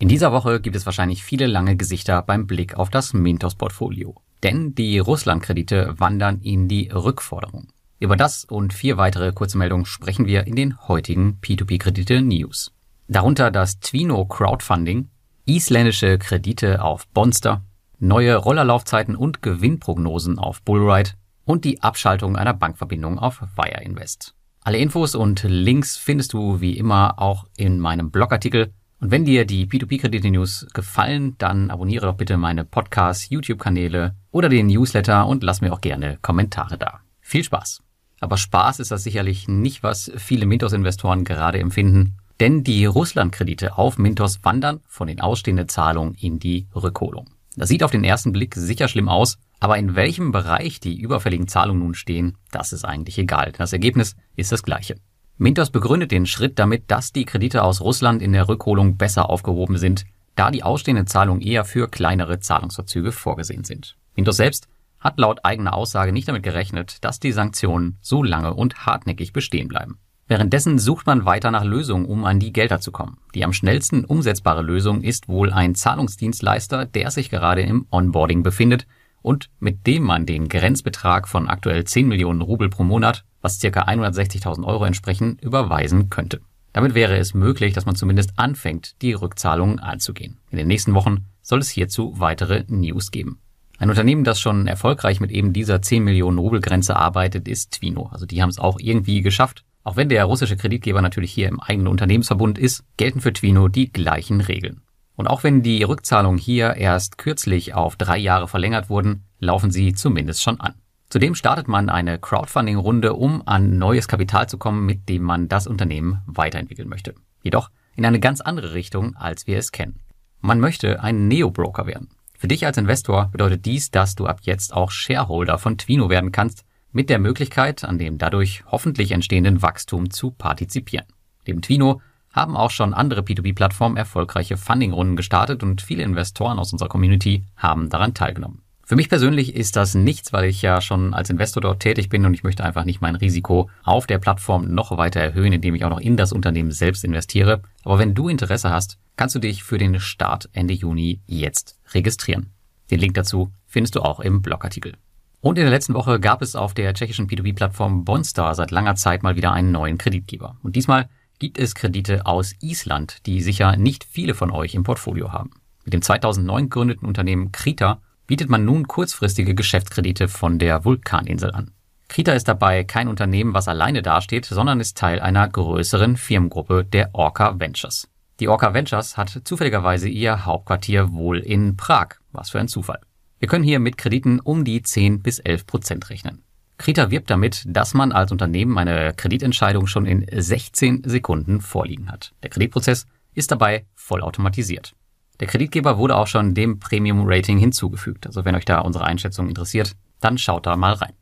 In 0.00 0.08
dieser 0.08 0.32
Woche 0.32 0.60
gibt 0.60 0.76
es 0.76 0.86
wahrscheinlich 0.86 1.22
viele 1.22 1.46
lange 1.46 1.76
Gesichter 1.76 2.20
beim 2.20 2.46
Blick 2.46 2.74
auf 2.74 2.90
das 2.90 3.14
Mintos-Portfolio. 3.14 4.14
Denn 4.42 4.74
die 4.74 4.98
Russland-Kredite 4.98 5.94
wandern 5.98 6.40
in 6.40 6.68
die 6.68 6.88
Rückforderung. 6.88 7.68
Über 8.00 8.16
das 8.16 8.44
und 8.44 8.74
vier 8.74 8.98
weitere 8.98 9.32
kurze 9.32 9.56
Meldungen 9.56 9.86
sprechen 9.86 10.26
wir 10.26 10.46
in 10.46 10.56
den 10.56 10.78
heutigen 10.88 11.38
P2P-Kredite-News. 11.40 12.72
Darunter 13.08 13.50
das 13.50 13.80
Twino 13.80 14.26
Crowdfunding, 14.26 15.08
isländische 15.46 16.18
Kredite 16.18 16.82
auf 16.82 17.06
Bonster, 17.08 17.64
neue 17.98 18.36
Rollerlaufzeiten 18.36 19.16
und 19.16 19.42
Gewinnprognosen 19.42 20.38
auf 20.38 20.60
Bullride 20.62 21.12
und 21.44 21.64
die 21.64 21.82
Abschaltung 21.82 22.36
einer 22.36 22.52
Bankverbindung 22.52 23.18
auf 23.18 23.40
Wire 23.56 23.82
Invest. 23.82 24.34
Alle 24.62 24.78
Infos 24.78 25.14
und 25.14 25.44
Links 25.44 25.96
findest 25.96 26.32
du 26.32 26.60
wie 26.60 26.76
immer 26.76 27.18
auch 27.18 27.46
in 27.56 27.78
meinem 27.78 28.10
Blogartikel 28.10 28.72
und 29.04 29.10
wenn 29.10 29.26
dir 29.26 29.44
die 29.44 29.66
P2P-Kredite-News 29.66 30.68
gefallen, 30.72 31.34
dann 31.36 31.70
abonniere 31.70 32.06
doch 32.06 32.14
bitte 32.14 32.38
meine 32.38 32.64
Podcasts, 32.64 33.28
YouTube-Kanäle 33.28 34.14
oder 34.30 34.48
den 34.48 34.66
Newsletter 34.68 35.26
und 35.26 35.44
lass 35.44 35.60
mir 35.60 35.74
auch 35.74 35.82
gerne 35.82 36.16
Kommentare 36.22 36.78
da. 36.78 37.00
Viel 37.20 37.44
Spaß! 37.44 37.82
Aber 38.20 38.38
Spaß 38.38 38.80
ist 38.80 38.92
das 38.92 39.02
sicherlich 39.02 39.46
nicht, 39.46 39.82
was 39.82 40.10
viele 40.16 40.46
Mintos-Investoren 40.46 41.24
gerade 41.24 41.58
empfinden, 41.58 42.16
denn 42.40 42.64
die 42.64 42.86
Russland-Kredite 42.86 43.76
auf 43.76 43.98
Mintos 43.98 44.42
wandern 44.42 44.80
von 44.86 45.06
den 45.06 45.20
ausstehenden 45.20 45.68
Zahlungen 45.68 46.14
in 46.14 46.38
die 46.38 46.66
Rückholung. 46.74 47.28
Das 47.56 47.68
sieht 47.68 47.82
auf 47.82 47.90
den 47.90 48.04
ersten 48.04 48.32
Blick 48.32 48.54
sicher 48.54 48.88
schlimm 48.88 49.10
aus, 49.10 49.36
aber 49.60 49.76
in 49.76 49.96
welchem 49.96 50.32
Bereich 50.32 50.80
die 50.80 50.98
überfälligen 50.98 51.46
Zahlungen 51.46 51.82
nun 51.82 51.94
stehen, 51.94 52.38
das 52.52 52.72
ist 52.72 52.86
eigentlich 52.86 53.18
egal. 53.18 53.52
Das 53.52 53.74
Ergebnis 53.74 54.16
ist 54.34 54.50
das 54.50 54.62
gleiche. 54.62 54.94
Mintos 55.36 55.70
begründet 55.70 56.12
den 56.12 56.26
Schritt 56.26 56.60
damit, 56.60 56.90
dass 56.92 57.12
die 57.12 57.24
Kredite 57.24 57.64
aus 57.64 57.80
Russland 57.80 58.22
in 58.22 58.32
der 58.32 58.48
Rückholung 58.48 58.96
besser 58.96 59.28
aufgehoben 59.28 59.78
sind, 59.78 60.04
da 60.36 60.52
die 60.52 60.62
ausstehenden 60.62 61.08
Zahlungen 61.08 61.42
eher 61.42 61.64
für 61.64 61.88
kleinere 61.88 62.38
Zahlungsverzüge 62.38 63.10
vorgesehen 63.10 63.64
sind. 63.64 63.96
Mintos 64.14 64.36
selbst 64.36 64.68
hat 65.00 65.18
laut 65.18 65.40
eigener 65.42 65.74
Aussage 65.74 66.12
nicht 66.12 66.28
damit 66.28 66.44
gerechnet, 66.44 67.04
dass 67.04 67.18
die 67.18 67.32
Sanktionen 67.32 67.98
so 68.00 68.22
lange 68.22 68.54
und 68.54 68.86
hartnäckig 68.86 69.32
bestehen 69.32 69.66
bleiben. 69.66 69.98
Währenddessen 70.28 70.78
sucht 70.78 71.06
man 71.06 71.26
weiter 71.26 71.50
nach 71.50 71.64
Lösungen, 71.64 72.06
um 72.06 72.24
an 72.24 72.38
die 72.38 72.52
Gelder 72.52 72.80
zu 72.80 72.92
kommen. 72.92 73.18
Die 73.34 73.44
am 73.44 73.52
schnellsten 73.52 74.04
umsetzbare 74.04 74.62
Lösung 74.62 75.02
ist 75.02 75.28
wohl 75.28 75.52
ein 75.52 75.74
Zahlungsdienstleister, 75.74 76.86
der 76.86 77.10
sich 77.10 77.28
gerade 77.28 77.62
im 77.62 77.86
Onboarding 77.90 78.42
befindet 78.42 78.86
und 79.24 79.50
mit 79.58 79.86
dem 79.86 80.04
man 80.04 80.26
den 80.26 80.48
Grenzbetrag 80.48 81.26
von 81.26 81.48
aktuell 81.48 81.84
10 81.84 82.06
Millionen 82.06 82.42
Rubel 82.42 82.68
pro 82.68 82.84
Monat 82.84 83.24
was 83.44 83.60
circa 83.60 83.82
160.000 83.82 84.64
Euro 84.64 84.86
entsprechen, 84.86 85.38
überweisen 85.40 86.08
könnte. 86.08 86.40
Damit 86.72 86.94
wäre 86.94 87.18
es 87.18 87.34
möglich, 87.34 87.74
dass 87.74 87.84
man 87.84 87.94
zumindest 87.94 88.38
anfängt, 88.38 89.00
die 89.02 89.12
Rückzahlungen 89.12 89.78
anzugehen. 89.78 90.38
In 90.50 90.56
den 90.56 90.66
nächsten 90.66 90.94
Wochen 90.94 91.26
soll 91.42 91.58
es 91.58 91.68
hierzu 91.68 92.18
weitere 92.18 92.64
News 92.68 93.10
geben. 93.10 93.38
Ein 93.78 93.90
Unternehmen, 93.90 94.24
das 94.24 94.40
schon 94.40 94.66
erfolgreich 94.66 95.20
mit 95.20 95.30
eben 95.30 95.52
dieser 95.52 95.82
10 95.82 96.02
Millionen 96.02 96.38
Rubel 96.38 96.60
Grenze 96.60 96.96
arbeitet, 96.96 97.46
ist 97.46 97.72
Twino. 97.72 98.08
Also 98.10 98.24
die 98.24 98.40
haben 98.40 98.48
es 98.48 98.58
auch 98.58 98.78
irgendwie 98.80 99.20
geschafft. 99.20 99.64
Auch 99.82 99.96
wenn 99.96 100.08
der 100.08 100.24
russische 100.24 100.56
Kreditgeber 100.56 101.02
natürlich 101.02 101.32
hier 101.32 101.48
im 101.48 101.60
eigenen 101.60 101.88
Unternehmensverbund 101.88 102.58
ist, 102.58 102.82
gelten 102.96 103.20
für 103.20 103.34
Twino 103.34 103.68
die 103.68 103.92
gleichen 103.92 104.40
Regeln. 104.40 104.80
Und 105.16 105.28
auch 105.28 105.44
wenn 105.44 105.62
die 105.62 105.82
Rückzahlungen 105.82 106.38
hier 106.38 106.74
erst 106.74 107.18
kürzlich 107.18 107.74
auf 107.74 107.96
drei 107.96 108.18
Jahre 108.18 108.48
verlängert 108.48 108.90
wurden, 108.90 109.24
laufen 109.38 109.70
sie 109.70 109.94
zumindest 109.94 110.42
schon 110.42 110.60
an. 110.60 110.74
Zudem 111.08 111.34
startet 111.34 111.68
man 111.68 111.88
eine 111.88 112.18
Crowdfunding-Runde, 112.18 113.12
um 113.14 113.42
an 113.46 113.78
neues 113.78 114.08
Kapital 114.08 114.48
zu 114.48 114.58
kommen, 114.58 114.84
mit 114.84 115.08
dem 115.08 115.22
man 115.22 115.48
das 115.48 115.66
Unternehmen 115.66 116.22
weiterentwickeln 116.26 116.88
möchte. 116.88 117.14
Jedoch 117.42 117.70
in 117.94 118.04
eine 118.04 118.18
ganz 118.18 118.40
andere 118.40 118.74
Richtung, 118.74 119.14
als 119.14 119.46
wir 119.46 119.58
es 119.58 119.70
kennen. 119.70 120.00
Man 120.40 120.58
möchte 120.58 121.02
ein 121.02 121.28
Neo-Broker 121.28 121.86
werden. 121.86 122.08
Für 122.36 122.48
dich 122.48 122.66
als 122.66 122.76
Investor 122.76 123.28
bedeutet 123.30 123.64
dies, 123.64 123.90
dass 123.90 124.16
du 124.16 124.26
ab 124.26 124.40
jetzt 124.42 124.74
auch 124.74 124.90
Shareholder 124.90 125.58
von 125.58 125.78
Twino 125.78 126.10
werden 126.10 126.32
kannst, 126.32 126.64
mit 126.90 127.08
der 127.10 127.18
Möglichkeit, 127.18 127.84
an 127.84 127.98
dem 127.98 128.18
dadurch 128.18 128.64
hoffentlich 128.66 129.12
entstehenden 129.12 129.62
Wachstum 129.62 130.10
zu 130.10 130.30
partizipieren. 130.30 131.06
Neben 131.46 131.62
Twino 131.62 132.00
haben 132.34 132.56
auch 132.56 132.70
schon 132.70 132.92
andere 132.92 133.22
P2P-Plattformen 133.22 133.96
erfolgreiche 133.96 134.56
Funding-Runden 134.56 135.16
gestartet 135.16 135.62
und 135.62 135.80
viele 135.80 136.02
Investoren 136.02 136.58
aus 136.58 136.72
unserer 136.72 136.88
Community 136.88 137.44
haben 137.56 137.88
daran 137.88 138.12
teilgenommen. 138.12 138.60
Für 138.86 138.96
mich 138.96 139.08
persönlich 139.08 139.54
ist 139.54 139.76
das 139.76 139.94
nichts, 139.94 140.34
weil 140.34 140.44
ich 140.44 140.60
ja 140.60 140.82
schon 140.82 141.14
als 141.14 141.30
Investor 141.30 141.62
dort 141.62 141.80
tätig 141.80 142.10
bin 142.10 142.26
und 142.26 142.34
ich 142.34 142.42
möchte 142.42 142.64
einfach 142.64 142.84
nicht 142.84 143.00
mein 143.00 143.16
Risiko 143.16 143.70
auf 143.82 144.06
der 144.06 144.18
Plattform 144.18 144.74
noch 144.74 144.94
weiter 144.98 145.20
erhöhen, 145.20 145.54
indem 145.54 145.74
ich 145.74 145.86
auch 145.86 145.90
noch 145.90 146.00
in 146.00 146.18
das 146.18 146.32
Unternehmen 146.32 146.70
selbst 146.70 147.02
investiere. 147.02 147.62
Aber 147.84 147.98
wenn 147.98 148.14
du 148.14 148.28
Interesse 148.28 148.70
hast, 148.70 148.98
kannst 149.16 149.34
du 149.34 149.38
dich 149.38 149.64
für 149.64 149.78
den 149.78 150.00
Start 150.00 150.50
Ende 150.52 150.74
Juni 150.74 151.20
jetzt 151.26 151.78
registrieren. 151.94 152.50
Den 152.90 153.00
Link 153.00 153.14
dazu 153.14 153.50
findest 153.66 153.94
du 153.94 154.02
auch 154.02 154.20
im 154.20 154.42
Blogartikel. 154.42 154.92
Und 155.40 155.58
in 155.58 155.64
der 155.64 155.72
letzten 155.72 155.94
Woche 155.94 156.20
gab 156.20 156.42
es 156.42 156.54
auf 156.54 156.74
der 156.74 156.92
tschechischen 156.92 157.26
P2P-Plattform 157.26 158.04
Bonstar 158.04 158.54
seit 158.54 158.70
langer 158.70 158.96
Zeit 158.96 159.22
mal 159.22 159.36
wieder 159.36 159.52
einen 159.52 159.72
neuen 159.72 159.96
Kreditgeber. 159.96 160.56
Und 160.62 160.76
diesmal 160.76 161.08
gibt 161.38 161.58
es 161.58 161.74
Kredite 161.74 162.26
aus 162.26 162.54
Island, 162.60 163.18
die 163.26 163.40
sicher 163.40 163.76
nicht 163.76 164.04
viele 164.04 164.34
von 164.34 164.50
euch 164.50 164.74
im 164.74 164.82
Portfolio 164.82 165.32
haben. 165.32 165.50
Mit 165.84 165.92
dem 165.92 166.02
2009 166.02 166.64
gegründeten 166.64 167.06
Unternehmen 167.06 167.52
Krita 167.52 168.00
bietet 168.26 168.48
man 168.48 168.64
nun 168.64 168.88
kurzfristige 168.88 169.54
Geschäftskredite 169.54 170.28
von 170.28 170.58
der 170.58 170.84
Vulkaninsel 170.84 171.50
an. 171.52 171.72
Krita 172.08 172.32
ist 172.32 172.48
dabei 172.48 172.84
kein 172.84 173.08
Unternehmen, 173.08 173.54
was 173.54 173.68
alleine 173.68 174.02
dasteht, 174.02 174.44
sondern 174.44 174.80
ist 174.80 174.96
Teil 174.96 175.20
einer 175.20 175.48
größeren 175.48 176.16
Firmengruppe 176.16 176.84
der 176.84 177.10
Orca 177.14 177.58
Ventures. 177.58 178.08
Die 178.40 178.48
Orca 178.48 178.74
Ventures 178.74 179.16
hat 179.16 179.42
zufälligerweise 179.44 180.08
ihr 180.08 180.44
Hauptquartier 180.44 181.12
wohl 181.12 181.38
in 181.38 181.76
Prag. 181.76 182.16
Was 182.32 182.50
für 182.50 182.60
ein 182.60 182.68
Zufall. 182.68 183.00
Wir 183.38 183.48
können 183.48 183.64
hier 183.64 183.78
mit 183.78 183.96
Krediten 183.96 184.40
um 184.40 184.64
die 184.64 184.82
10 184.82 185.22
bis 185.22 185.38
11 185.38 185.66
Prozent 185.66 186.10
rechnen. 186.10 186.42
Krita 186.76 187.10
wirbt 187.10 187.30
damit, 187.30 187.64
dass 187.66 187.94
man 187.94 188.12
als 188.12 188.32
Unternehmen 188.32 188.76
eine 188.78 189.14
Kreditentscheidung 189.14 189.86
schon 189.86 190.06
in 190.06 190.26
16 190.30 191.02
Sekunden 191.04 191.60
vorliegen 191.60 192.10
hat. 192.10 192.32
Der 192.42 192.50
Kreditprozess 192.50 193.06
ist 193.34 193.50
dabei 193.50 193.86
vollautomatisiert. 193.94 194.94
Der 195.40 195.48
Kreditgeber 195.48 195.98
wurde 195.98 196.16
auch 196.16 196.26
schon 196.26 196.54
dem 196.54 196.78
Premium-Rating 196.78 197.58
hinzugefügt. 197.58 198.26
Also 198.26 198.44
wenn 198.44 198.54
euch 198.54 198.64
da 198.64 198.80
unsere 198.80 199.04
Einschätzung 199.04 199.48
interessiert, 199.48 199.96
dann 200.20 200.38
schaut 200.38 200.66
da 200.66 200.76
mal 200.76 200.94
rein. 200.94 201.12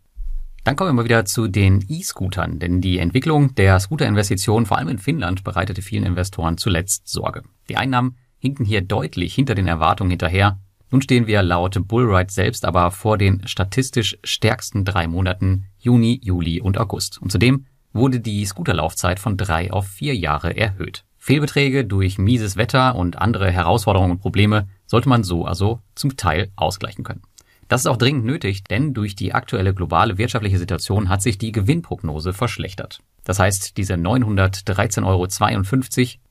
Dann 0.64 0.76
kommen 0.76 0.90
wir 0.90 0.94
mal 0.94 1.04
wieder 1.04 1.24
zu 1.24 1.48
den 1.48 1.84
E-Scootern, 1.88 2.60
denn 2.60 2.80
die 2.80 2.98
Entwicklung 2.98 3.54
der 3.56 3.80
Scooter-Investitionen, 3.80 4.64
vor 4.64 4.78
allem 4.78 4.88
in 4.88 4.98
Finnland, 4.98 5.42
bereitete 5.42 5.82
vielen 5.82 6.04
Investoren 6.04 6.56
zuletzt 6.56 7.08
Sorge. 7.08 7.42
Die 7.68 7.76
Einnahmen 7.76 8.16
hinken 8.38 8.64
hier 8.64 8.80
deutlich 8.80 9.34
hinter 9.34 9.54
den 9.54 9.66
Erwartungen 9.66 10.10
hinterher. 10.10 10.60
Nun 10.92 11.00
stehen 11.00 11.26
wir 11.26 11.42
laut 11.42 11.88
Bullride 11.88 12.30
selbst 12.30 12.66
aber 12.66 12.90
vor 12.90 13.16
den 13.16 13.48
statistisch 13.48 14.18
stärksten 14.24 14.84
drei 14.84 15.08
Monaten 15.08 15.64
Juni, 15.78 16.20
Juli 16.22 16.60
und 16.60 16.76
August. 16.76 17.20
Und 17.20 17.32
zudem 17.32 17.64
wurde 17.94 18.20
die 18.20 18.44
Scooterlaufzeit 18.44 19.18
von 19.18 19.38
drei 19.38 19.72
auf 19.72 19.86
vier 19.86 20.14
Jahre 20.14 20.54
erhöht. 20.54 21.06
Fehlbeträge 21.16 21.86
durch 21.86 22.18
mieses 22.18 22.58
Wetter 22.58 22.94
und 22.94 23.16
andere 23.16 23.50
Herausforderungen 23.50 24.12
und 24.12 24.18
Probleme 24.18 24.68
sollte 24.86 25.08
man 25.08 25.24
so 25.24 25.46
also 25.46 25.80
zum 25.94 26.18
Teil 26.18 26.50
ausgleichen 26.56 27.04
können. 27.04 27.22
Das 27.68 27.80
ist 27.80 27.86
auch 27.86 27.96
dringend 27.96 28.26
nötig, 28.26 28.62
denn 28.64 28.92
durch 28.92 29.16
die 29.16 29.32
aktuelle 29.32 29.72
globale 29.72 30.18
wirtschaftliche 30.18 30.58
Situation 30.58 31.08
hat 31.08 31.22
sich 31.22 31.38
die 31.38 31.52
Gewinnprognose 31.52 32.34
verschlechtert. 32.34 33.00
Das 33.24 33.38
heißt, 33.38 33.78
diese 33.78 33.94
913,52 33.94 35.06
Euro, 35.06 35.26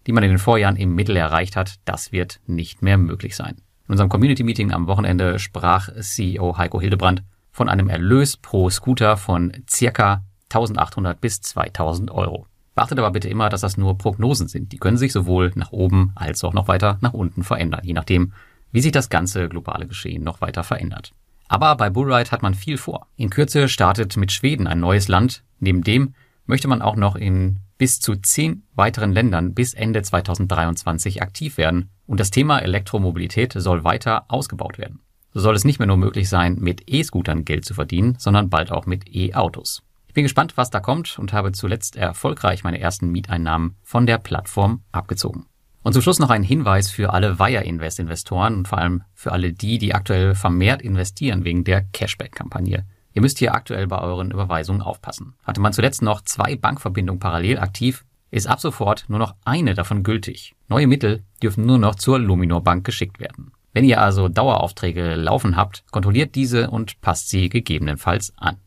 die 0.06 0.12
man 0.12 0.24
in 0.24 0.30
den 0.30 0.38
Vorjahren 0.38 0.76
im 0.76 0.94
Mittel 0.94 1.18
erreicht 1.18 1.56
hat, 1.56 1.80
das 1.86 2.12
wird 2.12 2.42
nicht 2.46 2.84
mehr 2.84 3.00
möglich 3.00 3.36
sein. 3.36 3.56
In 3.92 3.96
unserem 3.96 4.10
Community 4.10 4.44
Meeting 4.44 4.72
am 4.72 4.88
Wochenende 4.88 5.38
sprach 5.38 5.90
CEO 6.00 6.58
Heiko 6.58 6.80
Hildebrand 6.80 7.24
von 7.52 7.68
einem 7.68 7.90
Erlös 7.90 8.38
pro 8.38 8.70
Scooter 8.70 9.18
von 9.18 9.52
circa 9.70 10.24
1800 10.46 11.20
bis 11.20 11.42
2000 11.42 12.10
Euro. 12.10 12.48
Beachtet 12.74 13.00
aber 13.00 13.12
bitte 13.12 13.28
immer, 13.28 13.50
dass 13.50 13.60
das 13.60 13.76
nur 13.76 13.98
Prognosen 13.98 14.48
sind. 14.48 14.72
Die 14.72 14.78
können 14.78 14.96
sich 14.96 15.12
sowohl 15.12 15.52
nach 15.56 15.74
oben 15.74 16.14
als 16.16 16.42
auch 16.46 16.54
noch 16.54 16.70
weiter 16.70 17.00
nach 17.02 17.12
unten 17.12 17.44
verändern, 17.44 17.82
je 17.84 17.92
nachdem, 17.92 18.32
wie 18.72 18.80
sich 18.80 18.94
das 18.94 19.10
ganze 19.10 19.50
globale 19.50 19.88
Geschehen 19.88 20.24
noch 20.24 20.40
weiter 20.40 20.64
verändert. 20.64 21.12
Aber 21.50 21.76
bei 21.76 21.90
Bullride 21.90 22.32
hat 22.32 22.44
man 22.44 22.54
viel 22.54 22.78
vor. 22.78 23.08
In 23.18 23.30
Kürze 23.30 23.68
startet 23.68 24.16
mit 24.16 24.32
Schweden 24.32 24.68
ein 24.68 24.80
neues 24.80 25.10
Land. 25.10 25.44
Neben 25.60 25.84
dem 25.84 26.14
möchte 26.46 26.70
man 26.70 26.82
auch 26.82 26.96
noch 26.96 27.18
in 27.18 27.60
bis 27.78 28.00
zu 28.00 28.16
zehn 28.16 28.64
weiteren 28.74 29.12
Ländern 29.12 29.54
bis 29.54 29.74
Ende 29.74 30.02
2023 30.02 31.22
aktiv 31.22 31.58
werden. 31.58 31.90
Und 32.12 32.20
das 32.20 32.30
Thema 32.30 32.60
Elektromobilität 32.60 33.54
soll 33.56 33.86
weiter 33.86 34.26
ausgebaut 34.28 34.78
werden. 34.78 35.00
So 35.34 35.40
soll 35.40 35.56
es 35.56 35.64
nicht 35.64 35.80
mehr 35.80 35.88
nur 35.88 35.96
möglich 35.96 36.28
sein, 36.28 36.58
mit 36.60 36.84
E-Scootern 36.86 37.46
Geld 37.46 37.64
zu 37.64 37.74
verdienen, 37.74 38.16
sondern 38.20 38.50
bald 38.50 38.70
auch 38.70 38.86
mit 38.86 39.06
E-Autos. 39.16 39.82
Ich 40.08 40.14
bin 40.14 40.24
gespannt, 40.24 40.58
was 40.58 40.70
da 40.70 40.82
kommt 40.82 41.18
und 41.18 41.32
habe 41.32 41.54
zuletzt 41.54 41.96
erfolgreich 41.96 42.66
meine 42.66 42.82
ersten 42.82 43.08
Mieteinnahmen 43.14 43.78
von 43.82 44.06
der 44.06 44.18
Plattform 44.18 44.82
abgezogen. 44.92 45.46
Und 45.84 45.94
zum 45.94 46.02
Schluss 46.02 46.20
noch 46.20 46.32
ein 46.32 46.44
Hinweis 46.44 46.92
für 46.92 47.14
alle 47.14 47.40
Wire 47.40 47.64
Invest 47.64 47.98
Investoren 47.98 48.56
und 48.56 48.68
vor 48.68 48.80
allem 48.80 49.04
für 49.14 49.32
alle 49.32 49.54
die, 49.54 49.78
die 49.78 49.96
aktuell 49.96 50.36
vermehrt 50.36 50.82
investieren 50.82 51.46
wegen 51.46 51.64
der 51.64 51.82
Cashback-Kampagne. 51.94 52.86
Ihr 53.14 53.22
müsst 53.22 53.40
hier 53.40 53.56
aktuell 53.56 53.88
bei 53.88 54.00
euren 54.00 54.32
Überweisungen 54.32 54.82
aufpassen. 54.82 55.36
Hatte 55.44 55.62
man 55.62 55.72
zuletzt 55.72 56.02
noch 56.02 56.24
zwei 56.24 56.58
Bankverbindungen 56.58 57.22
parallel 57.22 57.60
aktiv, 57.60 58.04
ist 58.32 58.48
ab 58.48 58.60
sofort 58.60 59.06
nur 59.08 59.20
noch 59.20 59.36
eine 59.46 59.74
davon 59.74 60.04
gültig. 60.04 60.56
Neue 60.68 60.88
Mittel 60.88 61.24
dürfen 61.44 61.66
nur 61.66 61.78
noch 61.78 61.96
zur 61.96 62.18
Luminor 62.18 62.64
Bank 62.64 62.86
geschickt 62.86 63.20
werden. 63.20 63.52
Wenn 63.74 63.86
ihr 63.86 64.02
also 64.02 64.28
Daueraufträge 64.28 65.16
laufen 65.16 65.56
habt, 65.56 65.84
kontrolliert 65.92 66.36
diese 66.36 66.70
und 66.70 67.00
passt 67.02 67.30
sie 67.30 67.50
gegebenenfalls 67.50 68.34
an. 68.38 68.58